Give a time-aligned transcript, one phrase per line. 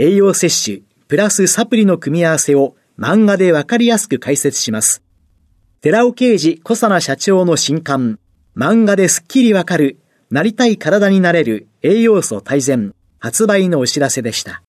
[0.00, 5.02] 栄養摂取、プラスサプリの組み合わせを漫画でわかりやすく解説します。
[5.80, 8.20] 寺尾啓治小佐奈社長の新刊、
[8.56, 9.98] 漫画ですっきりわかる、
[10.30, 14.62] なりたい体になれる栄養素大全、発売のお知らせでした。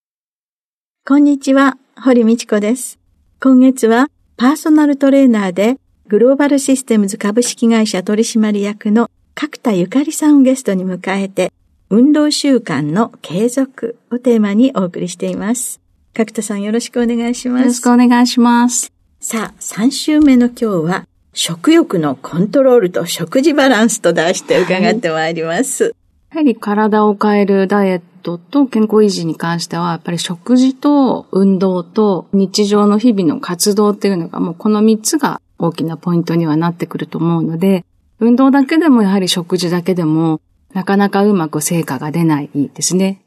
[1.06, 2.98] こんにちは、堀道子です。
[3.40, 11.54] 今月はパーソナルトレーナーでグローバルシステムズ株式会社取締役の角田ゆかりさんをゲストに迎えて
[11.92, 15.82] 運動習慣の継続をテーマにお送りしています。
[16.14, 17.62] 角田さんよろしくお願いします。
[17.62, 18.94] よろしくお願いします。
[19.20, 25.86] さあ、3週目の今日は食欲のコントロールと食事バランスと題して伺ってまいります。
[25.86, 25.94] はい、
[26.30, 37.84] やはり体を変えるダイエットと健康維持に関しては、やっぱり食事と運動と日常の日々の活動っていうのがもうこの3つが大きなポイントにはなってくると思うので、
[38.20, 40.40] 運動だけでもやはり食事だけでも
[40.74, 43.22] なかなかうまく成果が出ないですね。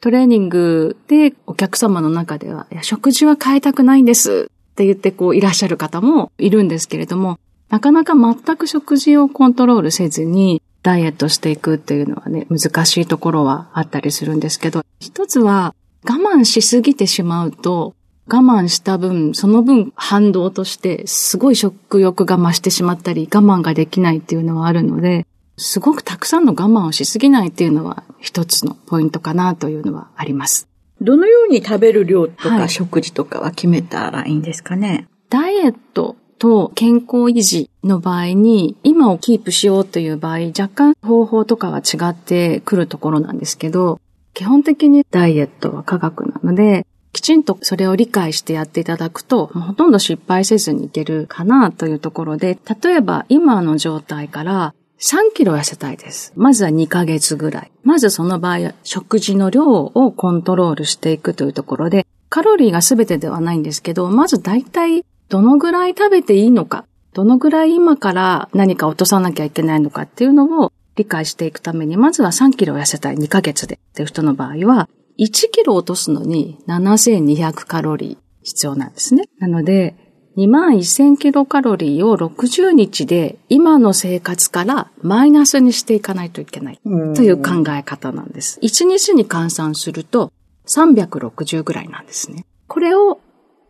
[0.00, 15.74] トレーニングでお客様の中では、いや食事は変えたくないんですって言ってこういらっしゃる方もいるんですけれども、なかなか全く食事をコントロールせずに、ダイエットしていくっていうのはね、難しいところはあったりするんですけど、一つは
[16.04, 17.94] 我慢しすぎてしまうと、
[18.26, 25.26] 我慢した分、その分反動としてすごい食欲が増してしまったり、我慢ができないっていうのはあるので、
[25.60, 30.68] すごくたくさんの我慢をしすぎないっていうのは一つのポイントかなというのはあります。
[31.00, 44.00] どのように食べる量とか食事とかは決めたらいいんですかね、ダイエットと健康維持の場合に、今をキープしようという場合、若干方法とかは違ってくるところなんですけど、
[44.32, 56.32] 基本的にダイエットは科学なので、きちんとそれを理解してやっていただくと、ほとんど失敗せずにいけるかなというところで、例えば今の状態から3キロ痩せたいです。
[56.36, 57.72] まずは2ヶ月ぐらい。
[57.82, 66.84] まずその場合は、食事の量をコントロールしていくというところで、カロリーが全てではないんですけど、まず大体どのぐらい食べていいのか、
[67.14, 79.24] どのぐらい今から何か落とさなきゃいけないのかっていうのを理解していくために、まずは3キロ痩せたい2ヶ月でっていう人の場合は、1キロ落とすのに7200カロリー必要なんですね。
[79.38, 79.96] なので、
[80.36, 86.80] 2万1000キロカロリーを60日で今の生活からマイナスにしていかないといけない
[87.14, 88.60] という考え方なんです。
[88.62, 90.32] 1日に換算すると
[90.66, 92.46] 360ぐらいなんですね。
[92.68, 93.20] これを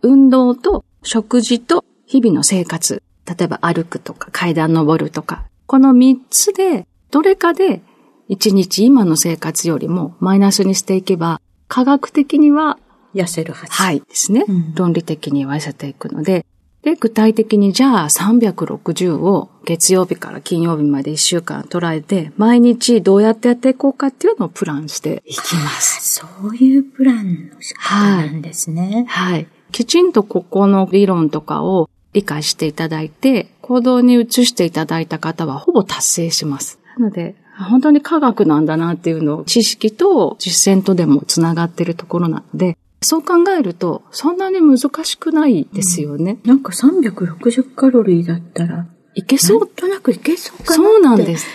[0.02, 7.82] 運動と食事と日々の生活、例えば歩くとか階段登るとか、この3つで、どれかで
[8.28, 12.78] 1日今の生活よりもマイナスにしていけば、科学的には
[13.14, 13.72] 痩せるはず。
[13.72, 14.74] はいですね、うん。
[14.74, 16.44] 論理的には痩せていくので、
[16.82, 26.16] で、具体的にじゃあ360を月曜日から金曜日まで1週間捉えて、毎日どうやってやっていこうかっていうのをプランしていきます。
[26.20, 29.04] そういうプランの仕方なんですね。
[29.08, 36.78] はい、はいきちんとここの理論とかを理解していただいて、行動に移していただいた方はほぼ達成します。
[36.98, 37.36] なので、
[37.68, 46.38] 本当に科学なんだなっていうのを知識と実践とでもつながっているところなので、そう考えると、そんなに難しくないですよね。
[46.44, 49.60] うん、なんか360カロリーだったら、いけそう。
[49.60, 51.46] なんとなくいけそうかなそうなんです。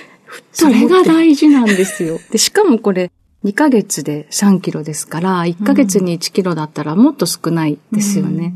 [0.51, 2.19] それが大事なんですよ。
[2.31, 3.11] で、しかもこれ、
[3.43, 8.53] 2ヶ月で3キロですから、1ヶ月に1キロだったらもっと少ないですよね。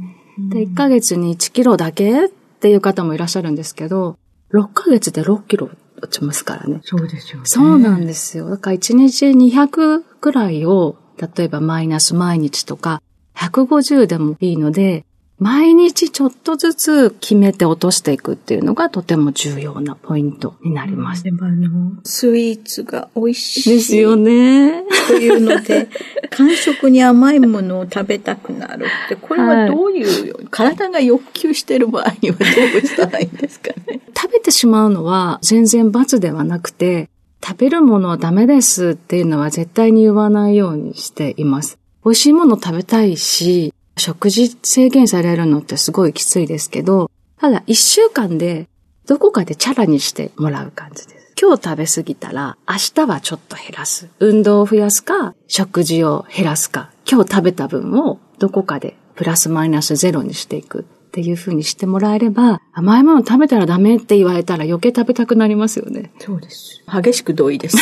[0.49, 4.17] で、1ヶ月に1キロだけっていう方もいらっしゃるんですけど、
[4.51, 5.69] 6ヶ月で6キロ
[6.01, 6.79] 落ちますからね。
[6.83, 7.45] そうですよね。
[7.45, 8.49] そうなんですよ。
[8.49, 13.01] だから1日200くらいを、例えばマイナス毎日とか、
[13.35, 15.05] 150でもいいので、
[15.39, 21.23] 毎日ちょっとずつ決めて落としていくっていうのがとても重要なポイントになります。
[21.23, 23.69] でもあの、スイーツが美味しい。
[23.69, 24.83] ですよね。
[25.07, 25.87] というので、
[26.29, 34.01] 間食に甘いものを食べたくなるって、 これはどういう、はい、体が欲求してる場合にはどうしたらいいんですかね？
[34.13, 37.09] 食べてしまうのは全然罰ではなくて、
[37.43, 41.77] 食べるものはダメですっていうのは絶対に言わないようにしています。
[42.05, 48.67] 美味しいもの食べたいし、食事制限されるのってすごいきついですけど、ただ一週間で
[49.07, 51.33] どこかでチャラにしてもらう感じです。
[51.41, 52.75] 今日食べ過ぎたら明
[53.05, 54.09] 日はちょっと減らす。
[54.19, 66.11] 運動を増やすか、食事を減らすか、今日食べた分をどこかでプラスマイナスゼロにしていくっていう風にしてもらえれば、甘いもの食べたらダメって言われたら余計食べたくなりますよね。
[66.19, 66.83] そうです。
[66.87, 67.77] 激しく同意です。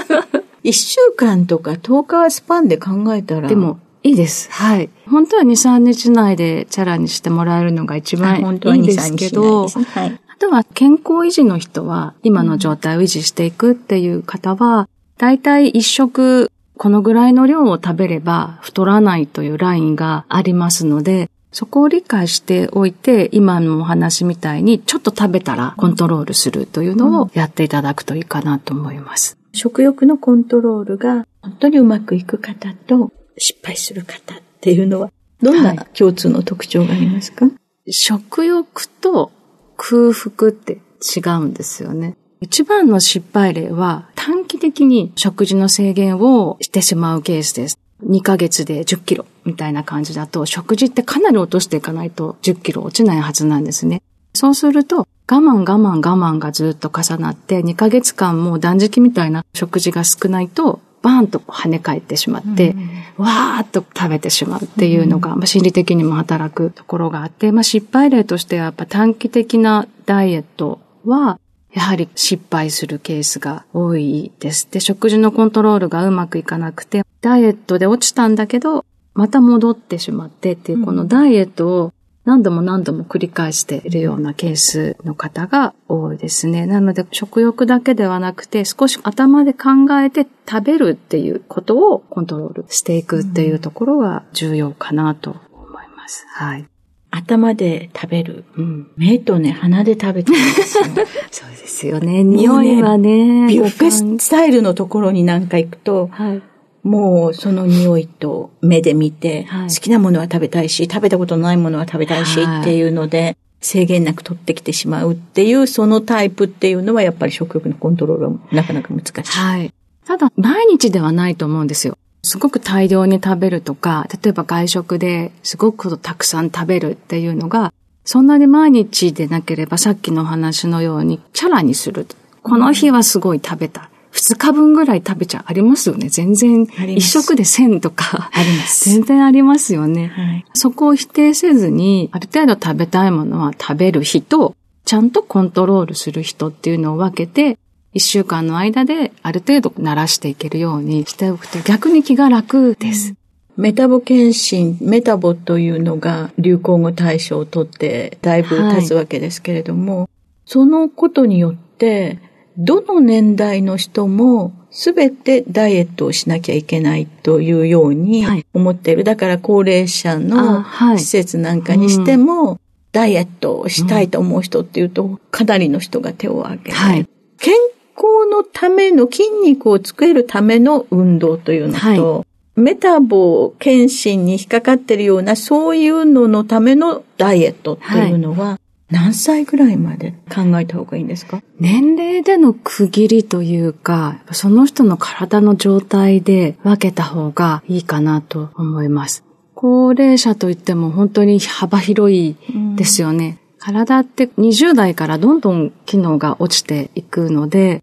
[0.62, 3.48] 一週間とか10日スパンで考えたら。
[3.48, 4.50] でも、いいです。
[4.52, 4.90] はい。
[5.08, 29.38] 本当は2、3日内でチャラにしてもらえるのが一番いいんですけど、はい、あとは健康維持の人は、今の状態を維持していくっていう方は、だいたい一食このぐらいの量を食べれば太らないというラインがありますので、そこを理解しておいて、今のお話みたいにちょっと食べたらコントロールするというのをやっていただくといいかなと思います。
[29.52, 35.10] 食欲のコントロールが本当にうまくいく方と失敗する方っていうのは、
[35.40, 37.50] どんな共通の特徴がありますか、は
[37.86, 39.30] い、食欲と
[39.76, 40.80] 空腹って
[41.16, 42.16] 違うんですよね。
[42.40, 47.78] 一番の失敗例は短期的に食事の制限をしてしまうケースです。
[48.04, 54.02] 2ヶ月で10キロみたいな感じだと食事ってかなり落としていかないと10キロ落ちないはずなんですね。
[54.34, 62.70] そうすると我慢我慢我慢がずっと重なって2ヶ月間もう断食みたいな食事が少ないとバーンと跳ね返ってしまって、
[63.18, 71.38] うん、わーっと食べてしまうっていうのが、まあ、心理的にも働くところがあって、まあ、失敗例としてはやっぱ短期的なダイエットは、
[71.72, 74.68] やはり失敗するケースが多いです。
[74.70, 78.84] で、食事のコントロールがうまくいかなくて、ダイエットで落ちたんだけど、
[79.14, 81.92] また戻ってしまってっていう、このダイエットを
[82.28, 86.66] 何度も何度も繰り返しているようなケースの方が多いですね。
[86.66, 96.26] なので食欲だけではなくて少し頭で考えて食べるっていうことをコントロールしていくっていうところが重要かなと思います。
[96.34, 96.66] はい。
[97.10, 98.44] 頭で食べる。
[98.56, 98.90] うん。
[98.96, 100.84] 目とね、鼻で食べてるんですよ。
[101.30, 102.22] そうですよね。
[102.22, 103.46] 匂いはね。
[103.48, 106.42] ビュッフェスタイルのところになんか行くと、はい、
[106.82, 119.38] もうその匂いと目で見て、はい、好きなものは食べたいし、食べたことないものは食べたいしっていうので、制限なく取ってきてしまうっていう、そのタイプっていうのはやっぱり食欲のコントロールはなかなか難しい。
[119.38, 119.72] はい。
[120.06, 121.98] ただ、毎日ではないと思うんですよ。
[122.22, 127.72] すごく大量に食べるとか、例えば外食ですごくたくさん食べるっていうのが、
[128.04, 132.06] そんなに毎日でなければさっきの話のようにチャラにする。
[132.42, 133.90] この日はすごい食べた。
[134.10, 136.08] 二日分ぐらい食べちゃありますよね。
[136.08, 136.66] 全然。
[136.96, 138.30] 一食で1000とか。
[138.32, 138.90] あります。
[138.90, 140.08] 全然ありますよね。
[140.08, 147.58] はい、そこを否定せずに、ある程度食べたいものは食べる人、ちゃんとコントロールする人っていうのを分けて、
[147.98, 153.16] 一週間の間である程度慣らしていけるようにしておくと逆に気が楽です。
[153.56, 160.08] メタボ検診、メタボというのが流行語大賞を取ってだいぶ経つわけですけれども、はい、
[160.46, 162.20] そのことによって
[162.56, 169.02] どの年代の人もすべてダイエットをしなきゃいけないというように思っている。
[169.02, 170.64] だから高齢者の
[170.96, 172.60] 施設なんかにしても、
[172.92, 176.76] ダイエットをしたいと思う人っていうと、かなりの人が手を挙げる。
[176.76, 177.08] はい、
[177.38, 177.54] 健
[177.98, 191.42] 康のための筋肉を作るための運動というのと、はい、メタボ検診に引っかかってるような、そういうののためのダイエットっていうのは、何歳ぐらいまで考えた方がいいんですか？
[191.58, 199.24] 年齢での区切りというか、その人の体の状態で分けた方がいいかなと思います。
[199.54, 202.36] 高齢者といっても本当に幅広い
[202.76, 203.38] ですよね。
[203.58, 207.82] 体って20代からどんどん機能が落ちていくので、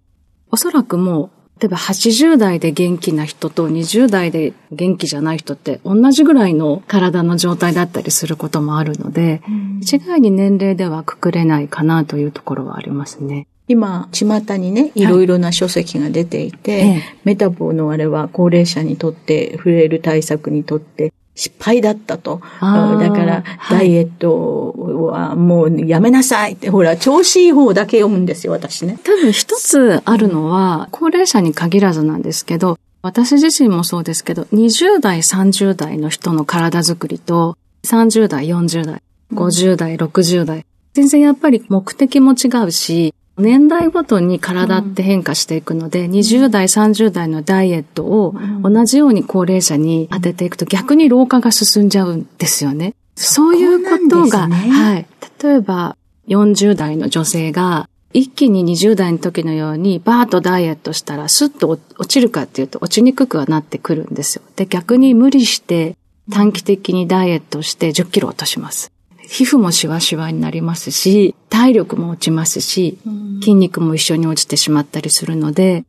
[0.51, 9.41] おそらくもう例えば80代で元気な人と20代で元気じゃない人って同じぐらいの体の状態だったりすることもあるので、
[9.79, 13.47] 一概に年齢ではくくれないかなというところはありますね。
[13.67, 14.25] 今、巷
[14.57, 15.05] にね、い。
[15.05, 22.41] ろいろな書籍が出ていて、はい、メタボのあれは高齢者にとって、触れる対策にとって失敗だったと。
[22.61, 24.73] だから、ダイエット
[25.11, 28.97] はもうやめなさいって、ほら、調子いい方だけ読むんですよ、私ね。
[29.03, 39.01] 多分一つあるのは、高齢者に限らずなんですけど、私自身もそうですけど、20代、30代の人の体づくりと、30代、40代、
[39.33, 52.95] 50代、60代、全然やっぱり目的も違うし、年代ごとに体って変化していくので、うん、20代、30代のダイエットを同じように高齢者に当てていくと逆に老化が進んじゃうんですよね。
[53.15, 55.05] そういうことが、ね、はい。
[55.41, 64.41] 例えば、40代の女性が一気に20代の時のようにバーッとダイエットしたらスッと落ちるかっていうと落ちにくくはなってくるんですよ。
[64.55, 65.97] で、逆に無理して
[66.31, 68.91] 短期的にダイエットして10キロ落とします。
[69.27, 72.97] 皮膚もシワシワになりますし、体力も落ちますし、
[73.39, 75.85] 筋肉も一緒に落ちてしまったりするので、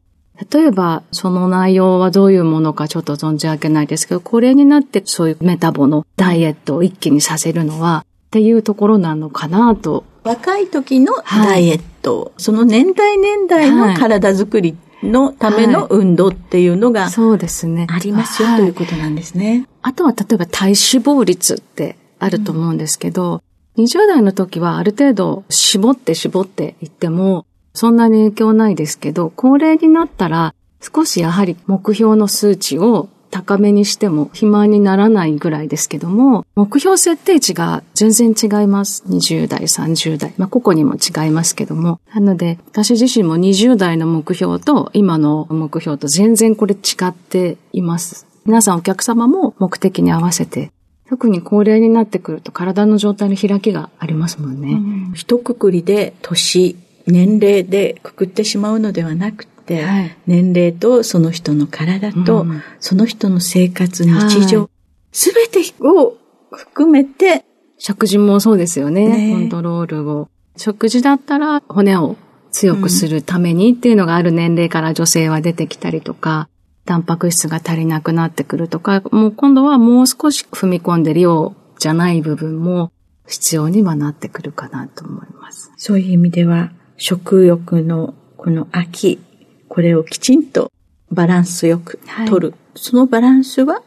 [0.52, 10.05] 例えば、その内容はどういうものかちょっと存じ上げないですけど、これになってそういうメタボのダイエットを一気にさせるのは、っていうところなのかなと。
[10.25, 17.87] 若い時のダイエット、はい、その年代年代の体づくりのための運動っていうのが、そうですね。
[17.88, 19.66] ありますよ、ということなんですね。
[19.83, 23.43] あとは例えば体脂肪率ってあると思うんですけど、
[23.77, 39.05] うん、20代の時はある程度絞って絞っていっても、そんなに影響ないですけど、高齢になったら少しやはり目標の数値を高めにしても肥満にならないぐらいですけども、目標設定値が全然違います。
[39.09, 40.33] 20代、30代。
[40.39, 42.01] まあ、個々にも違いますけども。
[42.15, 48.27] なので、私自身も20代の目標と今の目標と全然これ違っています。
[48.47, 50.71] 皆さんお客様も目的に合わせて
[51.09, 54.73] 特に高齢になってくると体の状態の開きがありますもんね。
[54.73, 54.77] う
[55.11, 64.69] ん、一括りで年、年齢でくくってしまうのではなくて、はい、年齢とその人の体と、うん、その人の生活、日常、
[65.13, 66.17] すべ、てを
[66.51, 67.45] 含めて、
[67.79, 69.09] 食事もそうですよね。
[69.09, 70.29] ねコントロールを。
[70.57, 72.17] 食事だったら骨を
[72.51, 76.49] 強くするためにっていうのがある年齢から女性は出てきたりとか、
[76.87, 82.90] タンパク質が足りなくなってくるとか、もう今度はもう少し踏み込んで量じゃない部分も
[83.26, 85.73] 必要にはなってくるかなと思います。
[85.76, 89.21] そういう意味では、食欲のこの秋、
[89.69, 90.73] これをきちんと
[91.11, 92.50] バランスよく取る。
[92.52, 93.83] はい、そのバランスは、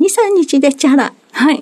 [0.00, 1.12] 2、3日でチャラ。
[1.34, 1.60] はい。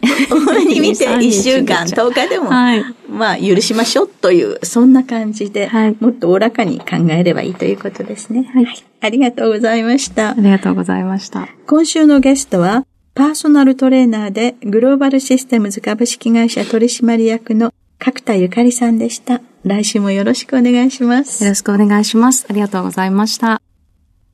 [0.67, 8.51] に見て1週間、 10日でも、はい、まあ許しましょうという、そんな感じで、はい、もっとおおらかに考えればいいということですね。
[8.55, 8.67] はい。
[9.01, 10.31] ありがとうございました。
[10.31, 11.49] ありがとうございました。
[11.67, 19.41] 今週のゲストは、パーソナルトレーナーでグローバルシステムズ株式会社取締役の角田ゆかりさんでした。
[19.65, 21.43] 来週もよろしくお願いします。
[21.45, 22.47] よろしくお願いします。
[22.49, 23.63] ありがとうございました。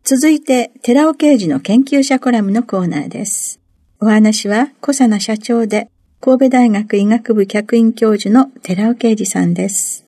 [0.04, 3.61] 続いて、寺尾刑事の研究者コラムのコーナーです。
[4.00, 5.90] お話は、小佐奈社長で、
[6.21, 10.05] 神戸大学医学部客員教授の寺尾啓二さんです。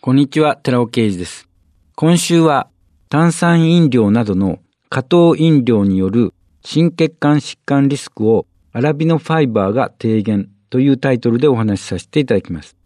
[0.00, 1.48] こんにちは、寺尾啓二です。
[1.96, 2.68] 今週は、
[3.08, 6.32] 炭酸飲料などの加糖飲料による
[6.62, 12.76] 心血管疾患リスクをアラビノファイバーが低減というタイトルでお話しさせていただきます。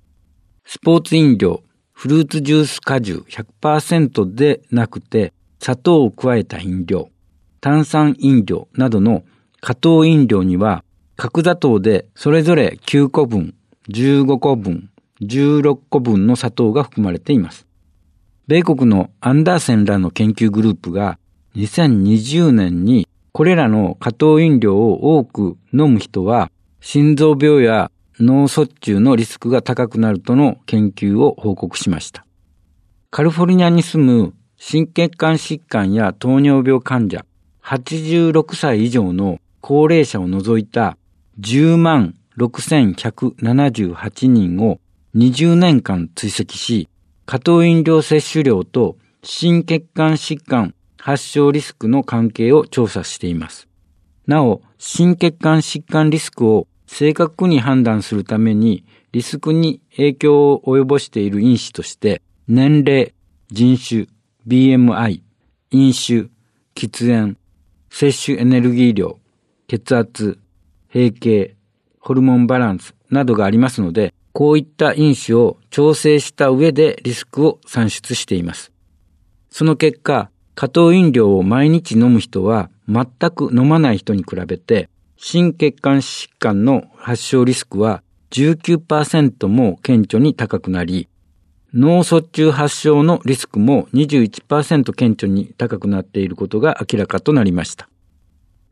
[0.65, 1.63] スポーツ飲料、
[1.93, 7.11] フルーツジュース果汁100%でなくて砂糖を加えた飲料、
[7.61, 9.25] 炭酸飲料などの
[9.65, 10.83] 加糖飲料には
[11.15, 13.55] 角砂糖でそれぞれ9個分、
[13.91, 14.91] 15個分、
[15.21, 17.65] 16個分の砂糖が含まれています。
[18.49, 21.17] 米国のアンダーセンらの研究グループが
[21.55, 26.51] 2020年にこれらの加糖飲料を多く飲む人は
[26.81, 32.27] 心臓病や脳卒中のリスクが高くなるとの研究を報告しました。
[33.13, 37.25] カリフォルニアに住む心血管疾患や糖尿病患者
[37.63, 40.99] 86歳以上の高齢者を除いた
[41.41, 44.81] 10万6178人を
[45.15, 46.89] 20年間追跡し、
[47.25, 53.69] 加糖飲料摂取量と心血管疾患発症リスクの関係を調査しています。
[54.27, 63.15] なお、心血管疾患リスクを正確に判断するためにリスクに影響を及ぼしている因子として、年齢、
[63.51, 64.07] 人種、
[64.49, 65.21] BMI、
[65.71, 66.29] 飲酒、
[66.75, 67.37] 喫煙、
[67.91, 69.22] 摂取エネルギー量、
[69.73, 70.39] 血圧、
[70.93, 71.57] 閉経、
[71.99, 78.71] ホルモンバランスなどがありますので、こういった因子を調整した上でリスクを算出しています。
[79.49, 88.03] その結果、加糖飲料を毎日飲む人は全く飲まない人に比べて心血管疾患の発症リスクは
[88.33, 91.09] 19%も顕著に高くなり、
[91.73, 97.89] 脳卒中発症のリスクも21%顕著に高くなっていることが明らかとなりました。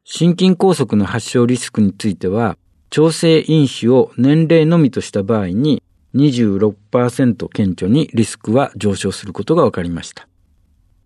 [0.05, 2.57] 心筋梗塞の発症リスクについては、
[2.91, 5.83] 調整因子を年齢のみとした場合に
[6.15, 10.27] 26%顕著にリスクは上昇することが分かりました。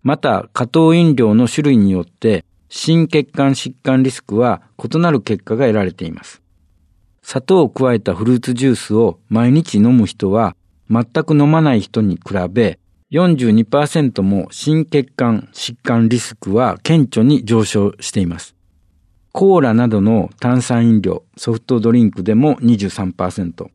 [0.01, 6.41] また、加糖飲料の種類によって心血管疾患リスクは異なる結果が得られています。
[7.21, 10.55] 砂糖を加えたフルーツジュースを毎日飲む人は
[10.89, 12.79] 全く飲まない人に比べ
[13.11, 18.54] 42%も心血管疾患リスクは顕著に上昇しています。
[19.37, 23.67] コーラなどの炭酸飲料、ソフトドリンクでも23%。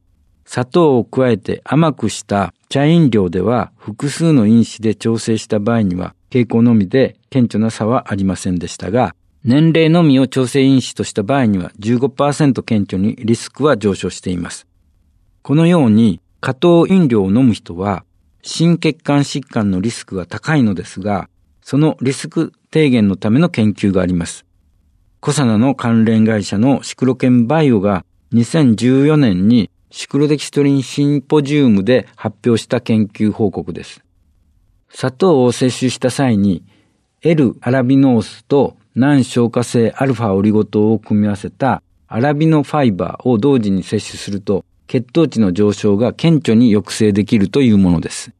[0.47, 9.14] 砂糖を加えて甘くした茶飲料では複数の因子で調整した場合には傾向のみで顕著な差はありませんでしたが、
[9.45, 14.67] 年齢のみを調整因子とした場合には15%顕著にリスクは上昇しています。
[15.43, 18.07] このように加糖飲料を飲む人は
[18.40, 21.29] 心血管疾患のリスクが高いのですが、
[21.61, 24.47] そのリスク低減のための研究があります。
[25.21, 34.03] コサナの関連会社のシクロケンバイオが2014年にシクロデキストリンシンポジウムで発表した研究報告です。
[34.89, 36.65] 砂糖を摂取した際に
[37.21, 48.33] L アラビノースと難消化性アルファオリゴ糖を組み合わせたアラビノファイバーを同時に摂取すると血糖値の上昇が顕著に抑制できるというものです。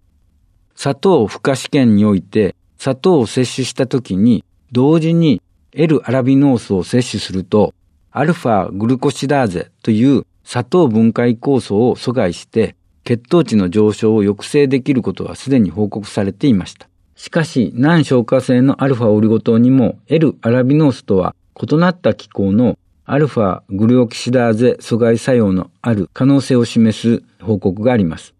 [0.75, 7.75] 砂糖負荷試験において砂糖を摂取した時に同時に L アラビノースを摂取すると
[8.11, 12.75] アルファグルコシダーゼという砂糖分解酵素を阻害して
[13.05, 16.89] 血糖値の上昇を抑制できることはすでに報告されていました。
[17.15, 28.35] しかし、難消化性のアルファオリゴ糖にも L アラビノースとは異なった機構のアルファグルオキシダーゼ阻害作用のある可能性を示す報告があります。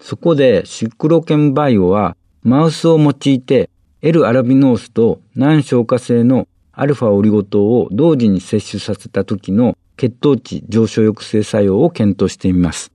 [0.00, 3.68] そこでシクロケンバイオはマウスを用いて
[4.00, 12.92] L アラビノースと難消化性のアルファオリゴ糖を同時に摂取させた時の血糖値上昇抑制作用を検討してみます。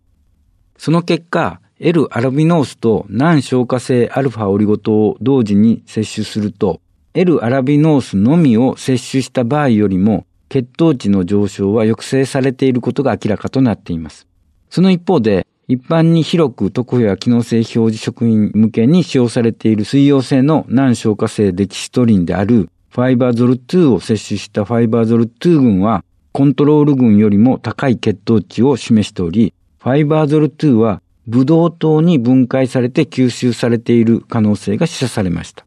[0.78, 6.80] その結果、L アラビノースと難消化性アルファオリゴ糖を同時に摂取すると、
[7.14, 14.26] L アラビノースのみを摂取した場合よりも血糖値の上昇は抑制されていることが明らかとなっています。
[14.70, 35.66] その一方で、一般に広く特許や機能性表示食品向けに使用されている水溶性の難消化性デキシトリンであるファイバーゾル2を摂取したファイバーゾル2群はコントロール群よりも高い血糖値を示しており、ファイバーゾル2はブドウ糖に分解されて吸収されている可能性が示唆されました。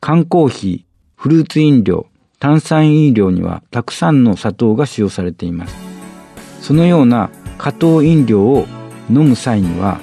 [0.00, 2.06] 缶コーヒー、フルーツ飲料、
[2.38, 5.76] 炭酸飲料にはたくさんの砂糖が使用されています。
[6.60, 8.66] そのような加糖飲料を
[9.10, 10.00] 飲む際には、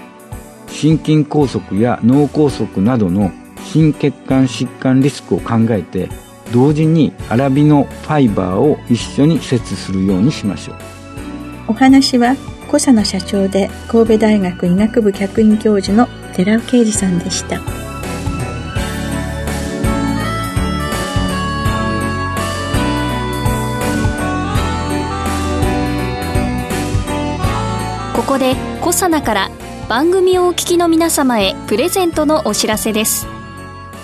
[0.68, 3.32] 心筋梗塞や脳梗塞などの
[3.63, 6.10] 心血管疾患リスクを考えて
[6.52, 10.76] 同時にアラビノファイバーを一緒に摂取するようにしましょう。
[11.70, 12.36] お話は
[12.68, 17.83] 小佐野社長で神戸大学医学部客員教授の寺尾啓二さんでした。
[28.34, 29.52] ここで小佐奈から
[29.88, 33.28] 番組をお聞きの皆様へプレゼントのお知らせです。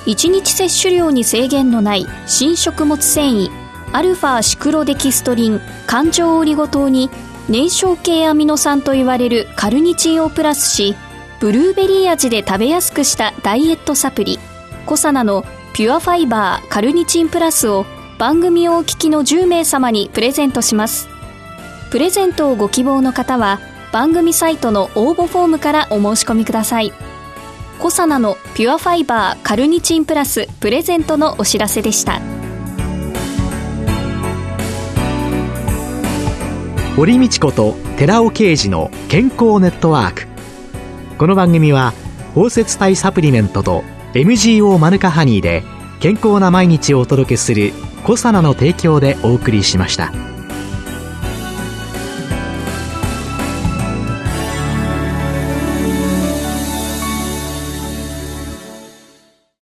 [0.05, 3.49] 1日摂取量に制限のない新食物繊維
[3.91, 7.09] アルファシクロデキストリン環状オリゴ糖に
[7.49, 10.95] 燃焼系アミノ酸といわれるカルニチンをプラスし
[11.39, 14.37] ブルーベリー味で食べやすくしたダイエットサプリ
[14.85, 17.87] コサナのピュアファイバーカルニチンプラスを
[18.19, 21.07] 番組をお聞きの10名様にプレゼントします。
[21.89, 23.59] プレゼントをご希望の方は
[23.91, 26.93] 番組サイトの応募フォームからお申し込みください。
[27.79, 32.21] コサナのピュアファイバーカルニチンプラスプレゼントのお知らせでした。
[36.95, 40.27] 堀道子と寺尾啓二の健康ネットワーク。
[41.17, 41.93] この番組は
[42.35, 45.63] 包摂体サプリメントと MGO マヌカハニーで
[45.99, 47.73] 健康な毎日をお届けする
[48.03, 50.11] コサナの提供でお送りしました。